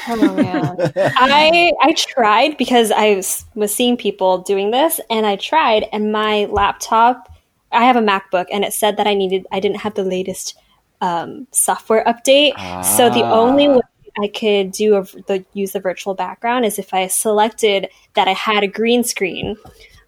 Oh 0.08 0.32
man. 0.36 0.76
I 0.96 1.72
I 1.82 1.92
tried 1.94 2.56
because 2.56 2.92
I 2.92 3.16
was, 3.16 3.44
was 3.56 3.74
seeing 3.74 3.96
people 3.96 4.38
doing 4.38 4.70
this 4.70 5.00
and 5.10 5.26
I 5.26 5.34
tried 5.36 5.86
and 5.92 6.12
my 6.12 6.44
laptop 6.46 7.30
I 7.74 7.84
have 7.84 7.96
a 7.96 8.00
MacBook 8.00 8.46
and 8.52 8.64
it 8.64 8.72
said 8.72 8.96
that 8.96 9.06
I 9.06 9.14
needed 9.14 9.46
I 9.52 9.60
didn't 9.60 9.78
have 9.78 9.94
the 9.94 10.04
latest 10.04 10.56
um, 11.00 11.46
software 11.50 12.04
update. 12.04 12.54
So 12.84 13.10
the 13.10 13.22
Ah. 13.24 13.32
only 13.40 13.68
way 13.68 13.80
I 14.22 14.28
could 14.28 14.70
do 14.72 14.94
a, 14.96 15.02
the 15.26 15.44
use 15.54 15.72
the 15.72 15.80
virtual 15.80 16.14
background 16.14 16.64
is 16.64 16.78
if 16.78 16.94
I 16.94 17.08
selected 17.08 17.88
that 18.14 18.28
I 18.28 18.32
had 18.32 18.62
a 18.62 18.68
green 18.68 19.02
screen. 19.04 19.56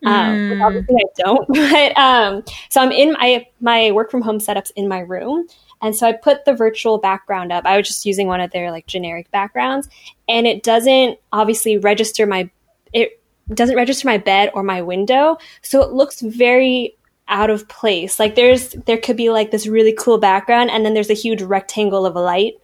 Um, 0.04 0.36
Mm. 0.36 0.64
obviously 0.64 0.96
I 0.96 1.22
don't, 1.24 1.48
but 1.94 1.98
um, 1.98 2.44
so 2.68 2.80
I'm 2.82 2.92
in 2.92 3.12
my 3.14 3.46
my 3.60 3.90
work 3.90 4.10
from 4.10 4.22
home 4.22 4.38
setups 4.38 4.70
in 4.76 4.88
my 4.88 5.00
room, 5.00 5.48
and 5.82 5.96
so 5.96 6.06
I 6.06 6.12
put 6.12 6.44
the 6.44 6.54
virtual 6.54 6.98
background 6.98 7.50
up. 7.52 7.64
I 7.64 7.76
was 7.78 7.86
just 7.88 8.06
using 8.06 8.26
one 8.28 8.40
of 8.40 8.50
their 8.52 8.70
like 8.70 8.86
generic 8.86 9.30
backgrounds, 9.30 9.88
and 10.28 10.46
it 10.46 10.62
doesn't 10.62 11.18
obviously 11.32 11.78
register 11.78 12.26
my 12.26 12.48
it 12.92 13.20
doesn't 13.54 13.76
register 13.76 14.06
my 14.06 14.18
bed 14.18 14.50
or 14.54 14.62
my 14.62 14.82
window, 14.82 15.38
so 15.62 15.82
it 15.82 15.92
looks 15.92 16.20
very 16.20 16.95
out 17.28 17.50
of 17.50 17.68
place. 17.68 18.18
Like 18.18 18.34
there's 18.34 18.70
there 18.86 18.98
could 18.98 19.16
be 19.16 19.30
like 19.30 19.50
this 19.50 19.66
really 19.66 19.92
cool 19.92 20.18
background, 20.18 20.70
and 20.70 20.84
then 20.84 20.94
there's 20.94 21.10
a 21.10 21.14
huge 21.14 21.42
rectangle 21.42 22.06
of 22.06 22.16
a 22.16 22.20
light, 22.20 22.54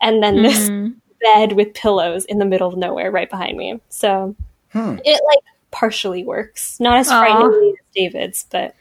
and 0.00 0.22
then 0.22 0.42
this 0.42 0.68
Mhm. 0.68 0.94
bed 1.20 1.52
with 1.52 1.74
pillows 1.74 2.24
in 2.24 2.38
the 2.38 2.44
middle 2.44 2.68
of 2.68 2.76
nowhere 2.76 3.10
right 3.10 3.28
behind 3.30 3.56
me. 3.56 3.80
So 3.88 4.34
Hmm. 4.72 4.96
it 5.04 5.20
like 5.26 5.44
partially 5.70 6.24
works. 6.24 6.78
Not 6.80 6.98
as 6.98 7.08
Aw. 7.08 7.20
frighteningly 7.20 7.70
as 7.70 7.86
David's, 7.94 8.46
but 8.50 8.74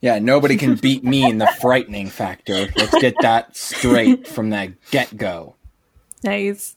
Yeah, 0.00 0.18
nobody 0.18 0.56
can 0.56 0.76
beat 0.76 1.02
me 1.02 1.28
in 1.28 1.38
the 1.38 1.46
frightening 1.46 2.08
factor. 2.08 2.68
Let's 2.76 2.98
get 3.00 3.14
that 3.22 3.56
straight 3.56 4.28
from 4.28 4.50
the 4.50 4.74
get 4.90 5.16
go. 5.16 5.56
Nice. 6.22 6.76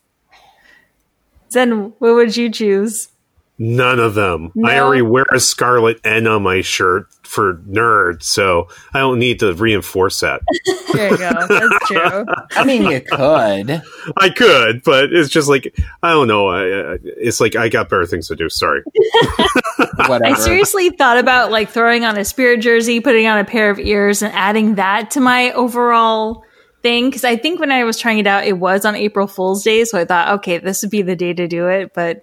Zen, 1.52 1.94
what 2.00 2.16
would 2.16 2.36
you 2.36 2.50
choose? 2.50 3.10
None 3.60 4.00
of 4.00 4.14
them. 4.14 4.52
I 4.64 4.80
already 4.80 5.02
wear 5.02 5.26
a 5.32 5.40
scarlet 5.40 6.00
N 6.04 6.28
on 6.28 6.44
my 6.44 6.62
shirt 6.62 7.08
for 7.24 7.56
nerd, 7.56 8.22
so 8.22 8.68
I 8.94 9.00
don't 9.00 9.18
need 9.18 9.40
to 9.40 9.54
reinforce 9.54 10.20
that. 10.22 10.42
There 10.94 11.12
you 11.12 11.18
go. 11.18 11.32
That's 11.48 11.88
true. 11.88 12.26
I 12.52 12.64
mean, 12.64 12.84
you 12.84 13.02
could. 13.02 13.84
I 14.18 14.30
could, 14.30 14.84
but 14.84 15.12
it's 15.12 15.30
just 15.30 15.50
like 15.50 15.78
I 16.02 16.12
don't 16.12 16.28
know. 16.28 16.48
I, 16.48 16.94
uh, 16.94 16.98
it's 17.04 17.42
like 17.42 17.56
I 17.56 17.68
got 17.70 17.90
better 17.90 18.06
things 18.06 18.30
to 18.30 18.36
do. 18.36 18.50
Sorry. 18.50 18.82
Whatever. 20.08 20.26
I 20.26 20.34
seriously 20.34 20.90
thought 20.90 21.18
about 21.18 21.52
like 21.52 21.70
throwing 21.70 22.06
on 22.06 22.18
a 22.18 22.24
spirit 22.24 22.62
jersey, 22.62 23.00
putting 23.02 23.28
on 23.28 23.38
a 23.38 23.46
pair 23.46 23.70
of 23.70 23.80
ears, 23.80 24.22
and 24.22 24.34
adding 24.34 24.76
that 24.76 25.12
to 25.12 25.20
my 25.20 25.52
overall 25.52 26.46
thing. 26.82 27.10
Because 27.10 27.26
I 27.26 27.36
think 27.36 27.60
when 27.60 27.72
I 27.72 27.84
was 27.84 28.00
trying 28.00 28.18
it 28.18 28.26
out, 28.26 28.46
it 28.46 28.58
was 28.58 28.86
on 28.86 28.96
April 28.96 29.28
Fool's 29.28 29.64
Day, 29.64 29.84
so 29.84 30.00
I 30.00 30.06
thought, 30.06 30.40
okay, 30.40 30.58
this 30.58 30.82
would 30.82 30.92
be 30.92 31.02
the 31.02 31.18
day 31.18 31.34
to 31.34 31.48
do 31.48 31.68
it. 31.68 31.94
But 31.94 32.22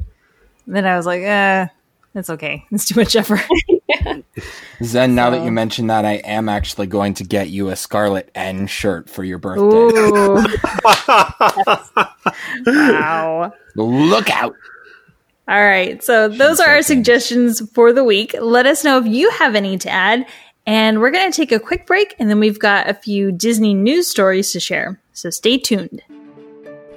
then 0.66 0.86
I 0.86 0.96
was 0.96 1.06
like, 1.06 1.22
eh, 1.22 1.66
it's 2.14 2.30
okay. 2.30 2.64
It's 2.70 2.86
too 2.86 3.00
much 3.00 3.16
effort. 3.16 3.40
Zen, 4.82 5.14
now 5.14 5.30
that 5.30 5.44
you 5.44 5.50
mention 5.50 5.88
that, 5.88 6.04
I 6.04 6.14
am 6.14 6.48
actually 6.48 6.86
going 6.86 7.14
to 7.14 7.24
get 7.24 7.48
you 7.48 7.68
a 7.68 7.76
Scarlet 7.76 8.30
N 8.34 8.66
shirt 8.66 9.08
for 9.08 9.24
your 9.24 9.38
birthday. 9.38 9.62
Wow. 12.66 13.52
Look 13.76 14.30
out! 14.30 14.54
All 15.46 15.62
right. 15.62 16.02
So 16.02 16.28
those 16.28 16.58
are 16.60 16.68
our 16.68 16.82
suggestions 16.82 17.60
for 17.72 17.92
the 17.92 18.04
week. 18.04 18.34
Let 18.40 18.66
us 18.66 18.82
know 18.82 18.98
if 18.98 19.06
you 19.06 19.30
have 19.30 19.54
any 19.54 19.76
to 19.78 19.90
add. 19.90 20.26
And 20.66 21.00
we're 21.00 21.10
going 21.10 21.30
to 21.30 21.36
take 21.36 21.52
a 21.52 21.60
quick 21.60 21.86
break 21.86 22.14
and 22.18 22.30
then 22.30 22.40
we've 22.40 22.58
got 22.58 22.88
a 22.88 22.94
few 22.94 23.30
Disney 23.30 23.74
news 23.74 24.08
stories 24.08 24.52
to 24.52 24.60
share. 24.60 24.98
So 25.12 25.28
stay 25.28 25.58
tuned. 25.58 26.00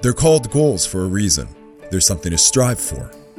They're 0.00 0.14
called 0.14 0.50
goals 0.50 0.86
for 0.86 1.04
a 1.04 1.08
reason. 1.08 1.48
There's 1.90 2.06
something 2.06 2.30
to 2.30 2.38
strive 2.38 2.80
for. 2.80 3.10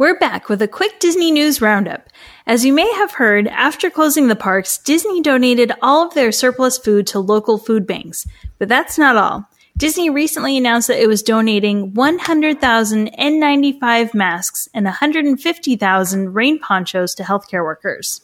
We're 0.00 0.18
back 0.18 0.48
with 0.48 0.62
a 0.62 0.66
quick 0.66 0.98
Disney 0.98 1.30
news 1.30 1.60
roundup. 1.60 2.08
As 2.46 2.64
you 2.64 2.72
may 2.72 2.90
have 2.94 3.12
heard, 3.12 3.46
after 3.48 3.90
closing 3.90 4.28
the 4.28 4.34
parks, 4.34 4.78
Disney 4.78 5.20
donated 5.20 5.72
all 5.82 6.06
of 6.06 6.14
their 6.14 6.32
surplus 6.32 6.78
food 6.78 7.06
to 7.08 7.18
local 7.20 7.58
food 7.58 7.86
banks. 7.86 8.26
But 8.58 8.70
that's 8.70 8.96
not 8.96 9.18
all. 9.18 9.44
Disney 9.76 10.08
recently 10.08 10.56
announced 10.56 10.88
that 10.88 11.02
it 11.02 11.06
was 11.06 11.22
donating 11.22 11.92
100,000 11.92 13.10
N95 13.12 14.14
masks 14.14 14.70
and 14.72 14.86
150,000 14.86 16.32
rain 16.32 16.58
ponchos 16.58 17.14
to 17.16 17.22
healthcare 17.22 17.62
workers. 17.62 18.22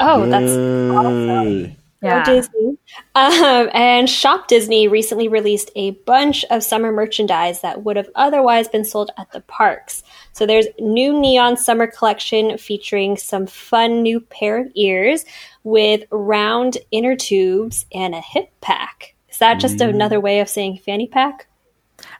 oh, 0.00 0.26
that's 0.26 0.50
awesome. 0.50 1.76
Yeah. 2.02 2.24
Go 2.24 2.34
Disney. 2.34 2.76
Um, 3.14 3.68
and 3.74 4.08
Shop 4.08 4.48
Disney 4.48 4.88
recently 4.88 5.28
released 5.28 5.70
a 5.76 5.90
bunch 6.06 6.44
of 6.50 6.62
summer 6.64 6.90
merchandise 6.90 7.60
that 7.60 7.84
would 7.84 7.96
have 7.96 8.08
otherwise 8.14 8.68
been 8.68 8.84
sold 8.84 9.10
at 9.18 9.30
the 9.32 9.40
parks. 9.42 10.02
So 10.32 10.46
there's 10.46 10.66
new 10.78 11.18
neon 11.18 11.56
summer 11.56 11.86
collection 11.86 12.56
featuring 12.58 13.16
some 13.16 13.46
fun 13.46 14.02
new 14.02 14.20
pair 14.20 14.58
of 14.58 14.72
ears 14.74 15.24
with 15.62 16.04
round 16.10 16.78
inner 16.90 17.16
tubes 17.16 17.84
and 17.92 18.14
a 18.14 18.20
hip 18.20 18.50
pack. 18.60 19.14
Is 19.28 19.38
that 19.38 19.60
just 19.60 19.80
another 19.80 20.20
way 20.20 20.40
of 20.40 20.48
saying 20.48 20.78
fanny 20.84 21.06
pack? 21.06 21.46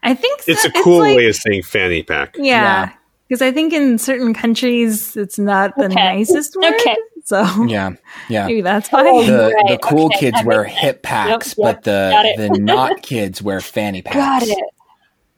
I 0.02 0.14
think 0.14 0.42
It's 0.46 0.64
a 0.64 0.70
cool 0.82 0.98
like- 1.00 1.16
way 1.16 1.26
of 1.26 1.36
saying 1.36 1.62
fanny 1.62 2.02
pack. 2.02 2.36
Yeah. 2.36 2.44
Yeah. 2.44 2.92
Because 3.28 3.42
I 3.42 3.52
think 3.52 3.72
in 3.72 3.96
certain 3.96 4.34
countries 4.34 5.16
it's 5.16 5.38
not 5.38 5.74
the 5.76 5.84
Okay. 5.84 5.94
nicest 5.94 6.56
word. 6.56 6.74
Okay. 6.74 6.96
So 7.30 7.64
Yeah, 7.64 7.92
yeah. 8.28 8.46
maybe 8.48 8.60
that's 8.60 8.90
why. 8.90 9.04
Oh, 9.06 9.22
The, 9.24 9.64
the 9.68 9.78
cool 9.78 10.06
okay, 10.06 10.18
kids 10.18 10.38
wear 10.44 10.64
makes 10.64 10.76
hip 10.80 11.02
packs, 11.04 11.54
Yep, 11.56 11.64
but 11.64 11.82
the 11.84 12.34
the 12.36 12.58
not 12.58 13.02
kids 13.02 13.40
wear 13.40 13.60
fanny 13.60 14.02
packs. 14.06 14.16
Got 14.16 14.42
it. 14.48 14.64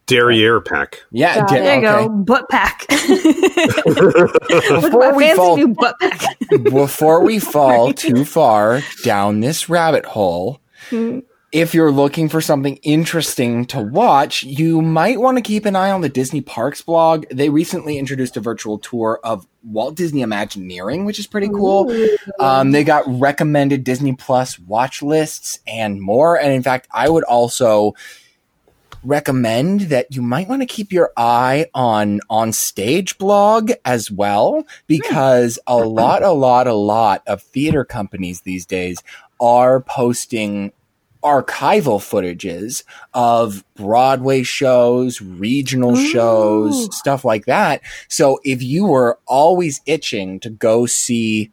Derriere 0.07 0.61
pack. 0.63 1.03
Yeah, 1.11 1.41
Got 1.41 1.51
there 1.51 1.81
you 1.81 1.87
okay. 1.89 2.07
go. 2.07 2.09
Butt 2.09 2.49
pack. 2.49 2.87
Before 3.87 5.15
we 5.15 5.33
fall- 5.35 5.57
new 5.57 5.69
butt 5.69 5.97
pack. 6.01 6.37
before 6.65 7.23
we 7.23 7.39
fall 7.39 7.93
too 7.95 8.25
far 8.25 8.81
down 9.05 9.41
this 9.41 9.69
rabbit 9.69 10.05
hole, 10.07 10.61
hmm. 10.91 11.21
If 11.53 11.75
you're 11.75 11.93
looking 11.93 12.31
for 12.31 12.41
something 12.41 12.77
interesting 12.77 13.67
to 13.67 13.79
watch, 13.79 14.43
you 14.43 14.81
might 14.81 15.21
want 15.21 15.37
to 15.37 15.43
keep 15.43 15.67
an 15.67 15.77
eye 15.77 15.91
on 15.91 16.01
the 16.01 16.09
Disney 16.09 16.41
Parks 16.41 16.81
blog. 16.81 17.27
They 17.31 17.51
recently 17.51 17.99
introduced 17.99 18.39
a 18.39 18.41
virtual 18.41 18.79
tour 18.79 19.21
of 19.23 19.47
Walt 19.63 19.95
Disney 19.95 20.23
Imagineering, 20.23 21.05
which 21.05 21.19
is 21.19 21.27
pretty 21.27 21.51
cool. 21.51 21.95
Um, 22.41 22.73
they 22.73 22.85
got 22.85 23.05
recommended 23.07 23.85
Disney 23.85 24.15
Plus 24.15 24.59
watch 24.59 25.03
lists 25.03 25.61
and 25.67 26.01
more. 26.01 26.41
And 26.41 26.53
in 26.53 26.63
fact, 26.63 26.89
I 26.91 27.11
would 27.11 27.25
also 27.25 27.95
recommend 29.05 29.83
that 29.83 30.15
you 30.15 30.23
might 30.23 30.49
want 30.49 30.63
to 30.63 30.67
keep 30.67 30.91
your 30.91 31.13
eye 31.17 31.67
on 31.75 32.21
on 32.31 32.53
stage 32.53 33.19
blog 33.19 33.73
as 33.85 34.11
well 34.11 34.65
because 34.87 35.59
a 35.67 35.77
lot 35.77 36.23
a 36.23 36.31
lot 36.31 36.69
a 36.69 36.73
lot 36.73 37.21
of 37.27 37.43
theater 37.43 37.85
companies 37.85 38.43
these 38.43 38.65
days 38.65 39.03
are 39.41 39.81
posting 39.81 40.73
archival 41.23 41.99
footages 41.99 42.85
of 43.15 43.65
Broadway 43.75 44.43
shows, 44.43 45.21
regional 45.21 45.97
Ooh. 45.97 46.07
shows, 46.07 46.97
stuff 46.97 47.25
like 47.25 47.47
that. 47.47 47.81
So 48.09 48.41
if 48.45 48.63
you 48.63 48.87
were 48.87 49.19
always 49.27 49.81
itching 49.87 50.41
to 50.41 50.51
go 50.51 50.87
see 50.87 51.53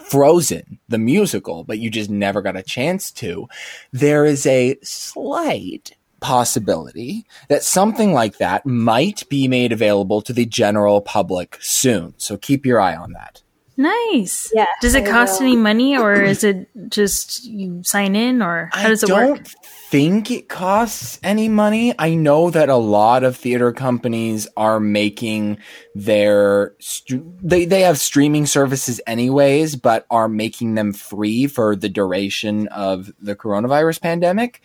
Frozen, 0.00 0.78
the 0.88 0.98
musical, 0.98 1.64
but 1.64 1.78
you 1.78 1.90
just 1.90 2.10
never 2.10 2.42
got 2.42 2.56
a 2.56 2.62
chance 2.62 3.10
to, 3.12 3.48
there 3.92 4.24
is 4.24 4.46
a 4.46 4.78
slight 4.82 5.96
possibility 6.20 7.26
that 7.48 7.62
something 7.62 8.12
like 8.12 8.38
that 8.38 8.64
might 8.64 9.28
be 9.28 9.48
made 9.48 9.72
available 9.72 10.22
to 10.22 10.32
the 10.32 10.46
general 10.46 11.00
public 11.00 11.58
soon. 11.60 12.14
So 12.18 12.36
keep 12.36 12.64
your 12.64 12.80
eye 12.80 12.94
on 12.94 13.12
that. 13.12 13.42
Nice. 13.80 14.52
Yeah, 14.54 14.66
Does 14.82 14.94
it 14.94 15.04
I 15.04 15.10
cost 15.10 15.40
any 15.40 15.56
money, 15.56 15.96
or 15.96 16.12
is 16.12 16.44
it 16.44 16.68
just 16.90 17.46
you 17.46 17.82
sign 17.82 18.14
in, 18.14 18.42
or 18.42 18.68
how 18.74 18.88
does 18.88 19.02
it 19.02 19.08
work? 19.08 19.18
I 19.18 19.26
don't 19.26 19.48
think 19.48 20.30
it 20.30 20.50
costs 20.50 21.18
any 21.22 21.48
money. 21.48 21.94
I 21.98 22.14
know 22.14 22.50
that 22.50 22.68
a 22.68 22.76
lot 22.76 23.24
of 23.24 23.38
theater 23.38 23.72
companies 23.72 24.46
are 24.54 24.80
making 24.80 25.60
their 25.94 26.74
they 27.08 27.64
they 27.64 27.80
have 27.80 27.98
streaming 27.98 28.44
services 28.44 29.00
anyways, 29.06 29.76
but 29.76 30.04
are 30.10 30.28
making 30.28 30.74
them 30.74 30.92
free 30.92 31.46
for 31.46 31.74
the 31.74 31.88
duration 31.88 32.68
of 32.68 33.10
the 33.18 33.34
coronavirus 33.34 34.02
pandemic. 34.02 34.60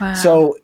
Wow. 0.00 0.14
So 0.14 0.56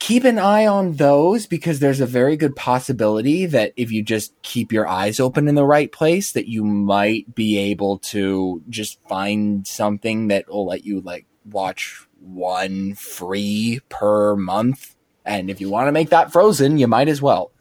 keep 0.00 0.24
an 0.24 0.38
eye 0.38 0.66
on 0.66 0.94
those 0.94 1.46
because 1.46 1.78
there's 1.78 2.00
a 2.00 2.06
very 2.06 2.36
good 2.36 2.56
possibility 2.56 3.44
that 3.46 3.72
if 3.76 3.92
you 3.92 4.02
just 4.02 4.32
keep 4.42 4.72
your 4.72 4.88
eyes 4.88 5.20
open 5.20 5.46
in 5.46 5.54
the 5.54 5.64
right 5.64 5.92
place 5.92 6.32
that 6.32 6.48
you 6.48 6.64
might 6.64 7.32
be 7.34 7.58
able 7.58 7.98
to 7.98 8.62
just 8.68 8.98
find 9.08 9.66
something 9.66 10.28
that 10.28 10.48
will 10.48 10.66
let 10.66 10.84
you 10.84 11.00
like 11.02 11.26
watch 11.44 12.06
one 12.18 12.94
free 12.94 13.78
per 13.90 14.34
month 14.36 14.96
and 15.26 15.50
if 15.50 15.60
you 15.60 15.68
want 15.68 15.86
to 15.86 15.92
make 15.92 16.08
that 16.10 16.32
frozen 16.32 16.78
you 16.78 16.86
might 16.88 17.08
as 17.08 17.20
well 17.20 17.52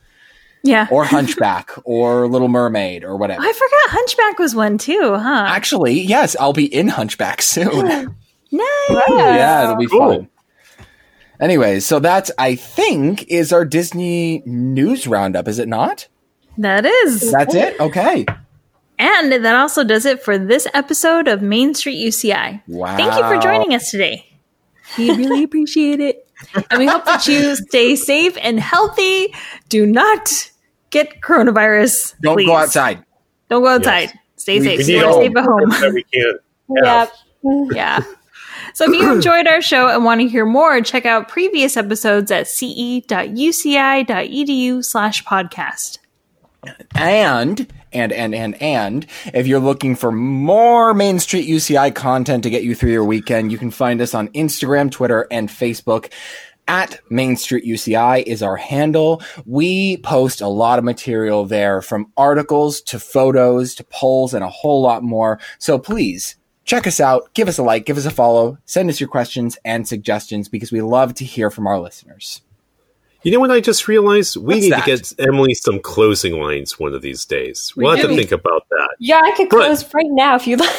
yeah. 0.63 0.87
or 0.91 1.03
hunchback 1.05 1.71
or 1.83 2.25
little 2.27 2.47
mermaid 2.47 3.03
or 3.03 3.17
whatever 3.17 3.41
I 3.41 3.51
forgot 3.51 3.89
Hunchback 3.99 4.39
was 4.39 4.55
one 4.55 4.77
too, 4.77 5.15
huh? 5.17 5.45
actually 5.49 5.99
yes 6.01 6.37
i'll 6.39 6.53
be 6.53 6.73
in 6.73 6.87
hunchback 6.87 7.41
soon 7.41 7.85
nice. 8.51 9.09
yeah, 9.09 9.63
it'll 9.65 9.75
be 9.75 9.87
Cool. 9.87 9.99
fun. 10.15 10.29
Anyways, 11.39 11.85
so 11.85 11.99
that's 11.99 12.31
I 12.37 12.55
think 12.55 13.23
is 13.29 13.53
our 13.53 13.63
Disney 13.65 14.43
news 14.45 15.07
roundup, 15.07 15.47
is 15.47 15.57
it 15.59 15.67
not? 15.67 16.07
That 16.57 16.85
is. 16.85 17.31
That's 17.31 17.55
it. 17.55 17.79
Okay. 17.79 18.25
And 18.97 19.31
that 19.31 19.55
also 19.55 19.85
does 19.85 20.05
it 20.05 20.21
for 20.21 20.37
this 20.37 20.67
episode 20.73 21.29
of 21.29 21.41
Main 21.41 21.73
Street 21.73 22.05
UCI. 22.05 22.61
Wow. 22.67 22.97
Thank 22.97 23.13
you 23.13 23.21
for 23.23 23.37
joining 23.41 23.73
us 23.73 23.89
today. 23.89 24.25
We 24.97 25.11
really 25.11 25.43
appreciate 25.43 26.01
it. 26.01 26.27
And 26.69 26.79
we 26.79 26.87
hope 26.87 27.05
that 27.05 27.25
you 27.27 27.55
stay 27.55 27.95
safe 27.95 28.37
and 28.41 28.59
healthy. 28.59 29.33
Do 29.69 29.85
not 29.85 30.51
get 30.89 31.21
coronavirus. 31.21 32.15
Don't 32.21 32.35
please. 32.35 32.47
go 32.47 32.55
outside. 32.57 33.05
Don't 33.49 33.61
go 33.63 33.69
outside. 33.69 34.11
Stay 34.35 34.59
We- 34.59 34.65
safe. 34.65 34.77
we 34.79 34.83
Stay 34.83 34.93
need 34.97 35.03
all- 35.03 35.21
safe 35.21 35.37
at 35.37 35.43
home. 35.45 35.69
that 35.69 35.93
we 35.93 36.03
can. 36.03 36.39
Yep. 36.83 37.11
Yeah. 37.71 38.03
So 38.73 38.85
if 38.85 38.99
you 38.99 39.11
enjoyed 39.15 39.47
our 39.47 39.61
show 39.61 39.87
and 39.87 40.03
want 40.03 40.21
to 40.21 40.27
hear 40.27 40.45
more, 40.45 40.81
check 40.81 41.05
out 41.05 41.27
previous 41.27 41.77
episodes 41.77 42.31
at 42.31 42.47
ce.uci.edu 42.47 43.05
slash 44.83 45.23
podcast. 45.23 45.99
And 46.93 47.71
and 47.93 48.11
and 48.11 48.35
and 48.35 48.61
and 48.61 49.07
if 49.33 49.47
you're 49.47 49.59
looking 49.59 49.95
for 49.95 50.11
more 50.11 50.93
Main 50.93 51.19
Street 51.19 51.47
UCI 51.47 51.95
content 51.95 52.43
to 52.43 52.49
get 52.49 52.63
you 52.63 52.75
through 52.75 52.91
your 52.91 53.05
weekend, 53.05 53.51
you 53.51 53.57
can 53.57 53.71
find 53.71 54.01
us 54.01 54.13
on 54.13 54.27
Instagram, 54.29 54.91
Twitter, 54.91 55.27
and 55.31 55.49
Facebook. 55.49 56.11
At 56.67 56.99
Main 57.09 57.35
Street 57.35 57.65
UCI 57.65 58.21
is 58.27 58.43
our 58.43 58.55
handle. 58.55 59.23
We 59.47 59.97
post 59.97 60.39
a 60.39 60.47
lot 60.47 60.77
of 60.77 60.85
material 60.85 61.45
there 61.45 61.81
from 61.81 62.11
articles 62.15 62.81
to 62.81 62.99
photos 62.99 63.73
to 63.75 63.83
polls 63.85 64.35
and 64.35 64.43
a 64.43 64.49
whole 64.49 64.83
lot 64.83 65.01
more. 65.01 65.39
So 65.57 65.79
please 65.79 66.35
check 66.69 66.85
us 66.85 66.99
out, 66.99 67.33
give 67.33 67.47
us 67.47 67.57
a 67.57 67.63
like, 67.63 67.83
give 67.87 67.97
us 67.97 68.05
a 68.05 68.11
follow, 68.11 68.59
send 68.65 68.91
us 68.91 68.99
your 68.99 69.09
questions 69.09 69.57
and 69.65 69.87
suggestions 69.87 70.47
because 70.47 70.71
we 70.71 70.81
love 70.81 71.15
to 71.15 71.25
hear 71.25 71.49
from 71.49 71.65
our 71.65 71.79
listeners. 71.79 72.41
You 73.23 73.31
know 73.31 73.39
what 73.39 73.49
I 73.51 73.59
just 73.59 73.87
realized? 73.87 74.37
We 74.37 74.43
What's 74.43 74.61
need 74.61 74.71
that? 74.73 74.85
to 74.85 74.95
get 74.97 75.13
Emily 75.27 75.55
some 75.55 75.79
closing 75.79 76.39
lines 76.39 76.79
one 76.79 76.93
of 76.93 77.01
these 77.01 77.25
days. 77.25 77.73
We 77.75 77.83
we'll 77.83 77.97
have 77.97 78.07
to 78.07 78.15
think 78.15 78.31
about 78.31 78.65
that. 78.69 78.89
Yeah, 78.99 79.19
I 79.21 79.31
could 79.31 79.49
But- 79.49 79.65
close 79.65 79.93
right 79.95 80.05
now 80.11 80.35
if 80.35 80.45
you 80.47 80.55
like. 80.57 80.69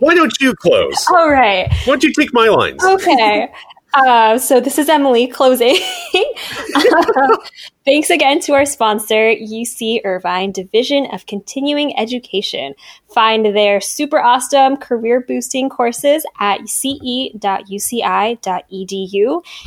Why 0.00 0.14
don't 0.14 0.32
you 0.40 0.54
close? 0.54 1.06
All 1.08 1.30
right. 1.30 1.68
Why 1.70 1.84
don't 1.94 2.04
you 2.04 2.12
take 2.12 2.32
my 2.34 2.48
lines? 2.48 2.84
Okay. 2.84 3.48
Uh, 3.94 4.38
so 4.38 4.60
this 4.60 4.78
is 4.78 4.88
Emily 4.88 5.26
closing. 5.26 5.76
Uh, 6.76 7.36
thanks 7.84 8.10
again 8.10 8.40
to 8.40 8.52
our 8.52 8.66
sponsor, 8.66 9.34
UC 9.34 10.00
Irvine 10.04 10.52
Division 10.52 11.06
of 11.12 11.26
Continuing 11.26 11.96
Education. 11.96 12.74
Find 13.12 13.46
their 13.46 13.80
super 13.80 14.20
awesome 14.20 14.76
career 14.76 15.20
boosting 15.20 15.68
courses 15.68 16.26
at 16.40 16.68
ce.uci.edu. 16.68 17.34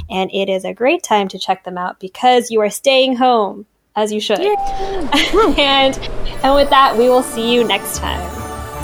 And 0.10 0.32
it 0.34 0.50
is 0.50 0.66
a 0.66 0.74
great 0.74 1.04
time 1.04 1.28
to 1.30 1.40
check 1.40 1.64
them 1.64 1.78
out 1.78 2.00
because 2.00 2.52
you 2.52 2.60
are 2.62 2.70
staying 2.70 3.16
home, 3.16 3.66
as 3.96 4.12
you 4.12 4.20
should. 4.20 4.40
and, 4.42 5.98
and 6.44 6.56
with 6.56 6.70
that, 6.70 6.96
we 6.98 7.10
will 7.10 7.24
see 7.24 7.54
you 7.54 7.64
next 7.64 7.98
time. 7.98 8.20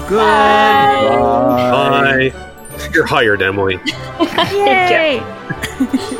Bye. 0.10 1.18
Bye. 2.32 2.50
You're 2.92 3.06
hired, 3.06 3.42
Emily. 3.42 3.80
Yay! 4.52 5.22